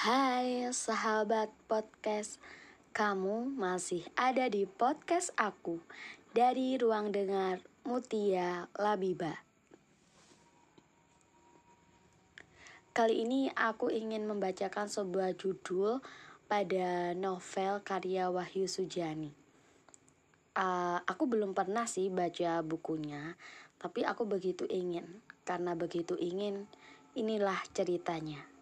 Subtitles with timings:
[0.00, 2.40] Hai sahabat podcast,
[2.96, 5.76] kamu masih ada di podcast aku
[6.32, 9.44] dari ruang dengar Mutia Labiba.
[12.96, 16.00] Kali ini aku ingin membacakan sebuah judul
[16.48, 19.36] pada novel karya Wahyu Sujani.
[20.56, 23.36] Uh, aku belum pernah sih baca bukunya,
[23.76, 25.20] tapi aku begitu ingin.
[25.44, 26.64] Karena begitu ingin,
[27.12, 28.59] inilah ceritanya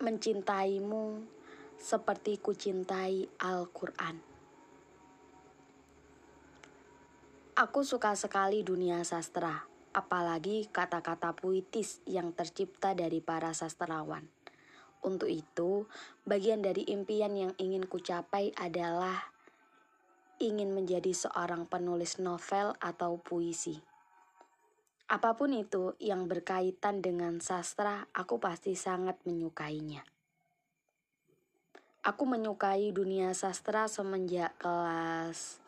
[0.00, 1.20] mencintaimu
[1.76, 4.16] seperti kucintai Al-Quran.
[7.60, 14.24] Aku suka sekali dunia sastra, apalagi kata-kata puitis yang tercipta dari para sastrawan.
[15.04, 15.84] Untuk itu,
[16.24, 19.28] bagian dari impian yang ingin kucapai adalah
[20.40, 23.89] ingin menjadi seorang penulis novel atau puisi.
[25.10, 30.06] Apa pun itu yang berkaitan dengan sastra, aku pasti sangat menyukainya.
[32.06, 35.58] Aku menyukai dunia sastra semenjak kelas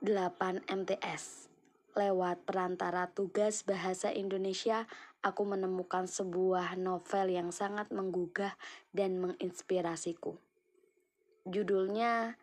[0.00, 1.52] 8 MTS.
[1.92, 4.88] Lewat perantara tugas bahasa Indonesia,
[5.20, 8.56] aku menemukan sebuah novel yang sangat menggugah
[8.96, 10.40] dan menginspirasiku.
[11.44, 12.40] Judulnya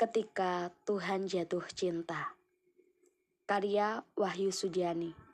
[0.00, 2.38] Ketika Tuhan Jatuh Cinta
[3.48, 5.27] karya Wahyu Sudiani.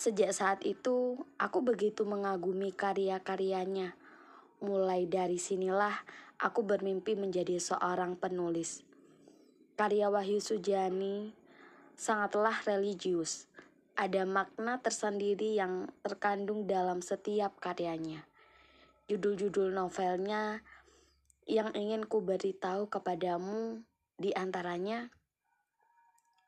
[0.00, 3.92] Sejak saat itu, aku begitu mengagumi karya-karyanya.
[4.64, 5.92] Mulai dari sinilah
[6.40, 8.80] aku bermimpi menjadi seorang penulis.
[9.76, 11.36] Karya Wahyu Sudiani
[12.00, 13.44] sangatlah religius.
[13.92, 18.24] Ada makna tersendiri yang terkandung dalam setiap karyanya.
[19.04, 20.64] Judul-judul novelnya
[21.44, 23.84] yang ingin ku beritahu kepadamu
[24.16, 25.12] di antaranya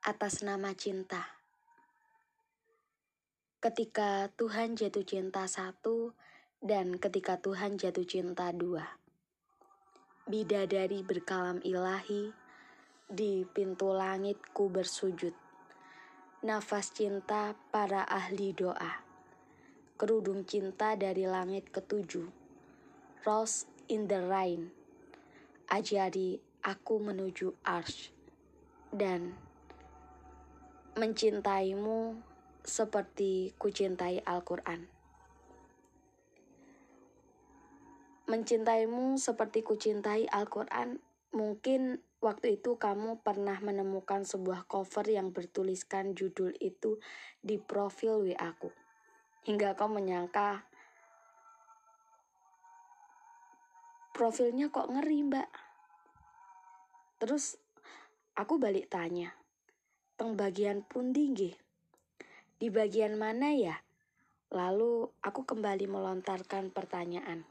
[0.01, 1.42] atas nama cinta.
[3.63, 6.19] Ketika Tuhan jatuh cinta satu
[6.59, 8.99] dan ketika Tuhan jatuh cinta dua.
[10.27, 12.35] Bidadari berkalam ilahi,
[13.07, 15.31] di pintu langitku bersujud.
[16.43, 18.99] Nafas cinta para ahli doa.
[19.95, 22.27] Kerudung cinta dari langit ketujuh.
[23.23, 24.75] Rose in the rain.
[25.71, 28.11] Ajari aku menuju arch.
[28.91, 29.39] Dan
[30.99, 32.32] mencintaimu
[32.63, 34.87] seperti kucintai Al-Quran.
[38.31, 41.03] Mencintaimu seperti kucintai Al-Quran,
[41.35, 47.03] mungkin waktu itu kamu pernah menemukan sebuah cover yang bertuliskan judul itu
[47.43, 48.71] di profil WA aku.
[49.43, 50.63] Hingga kau menyangka
[54.15, 55.51] profilnya kok ngeri mbak.
[57.19, 57.59] Terus
[58.39, 59.35] aku balik tanya,
[60.15, 61.62] teng bagian pundi nggih?
[62.57, 63.81] Di bagian mana ya?
[64.53, 67.49] Lalu aku kembali melontarkan pertanyaan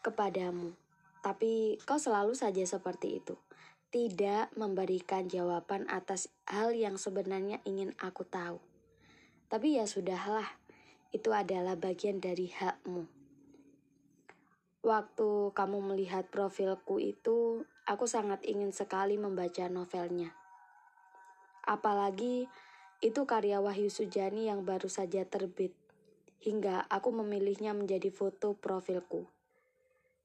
[0.00, 0.72] kepadamu.
[1.20, 3.36] Tapi kau selalu saja seperti itu.
[3.92, 8.56] Tidak memberikan jawaban atas hal yang sebenarnya ingin aku tahu.
[9.50, 10.46] Tapi ya sudahlah,
[11.10, 13.04] itu adalah bagian dari hakmu.
[14.80, 20.32] Waktu kamu melihat profilku itu, aku sangat ingin sekali membaca novelnya.
[21.66, 22.48] Apalagi
[23.00, 25.72] itu karya Wahyu Sujani yang baru saja terbit,
[26.44, 29.24] hingga aku memilihnya menjadi foto profilku.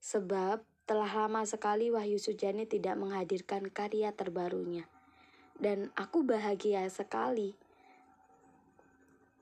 [0.04, 4.92] Sebab telah lama sekali Wahyu Sujani tidak menghadirkan karya terbarunya.
[5.56, 7.56] Dan aku bahagia sekali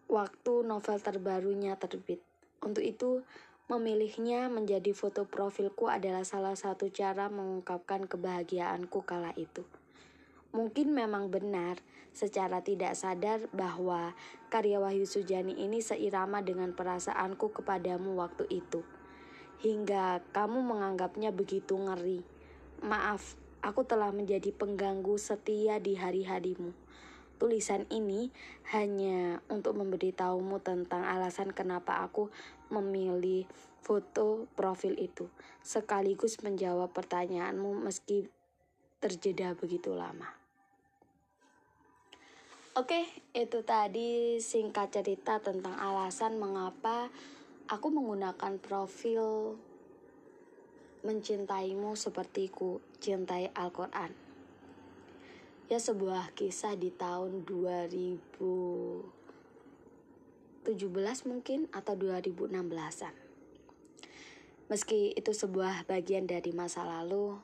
[0.05, 2.21] waktu novel terbarunya terbit.
[2.61, 3.25] Untuk itu,
[3.65, 9.65] memilihnya menjadi foto profilku adalah salah satu cara mengungkapkan kebahagiaanku kala itu.
[10.53, 11.81] Mungkin memang benar
[12.13, 14.13] secara tidak sadar bahwa
[14.53, 18.85] karya Wahyu Sujani ini seirama dengan perasaanku kepadamu waktu itu.
[19.65, 22.21] Hingga kamu menganggapnya begitu ngeri.
[22.85, 23.33] Maaf,
[23.65, 26.69] aku telah menjadi pengganggu setia di hari-harimu.
[27.41, 28.29] Tulisan ini
[28.77, 32.29] hanya untuk memberitahumu tentang alasan kenapa aku
[32.69, 33.49] memilih
[33.81, 35.33] foto profil itu,
[35.65, 38.29] sekaligus menjawab pertanyaanmu meski
[39.01, 40.42] terjeda begitu lama.
[42.73, 43.05] Oke,
[43.37, 47.13] itu tadi singkat cerita tentang alasan mengapa
[47.69, 49.53] aku menggunakan profil
[51.05, 54.09] mencintaimu seperti ku cintai Al-Quran.
[55.69, 59.05] Ya sebuah kisah di tahun 2017
[61.29, 63.13] mungkin atau 2016an.
[64.73, 67.37] Meski itu sebuah bagian dari masa lalu,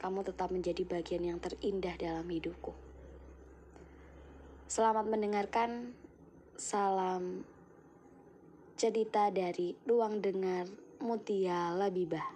[0.00, 2.85] kamu tetap menjadi bagian yang terindah dalam hidupku.
[4.76, 5.96] Selamat mendengarkan.
[6.60, 7.48] Salam
[8.76, 10.68] cerita dari Ruang Dengar
[11.00, 12.35] Mutia Labibah.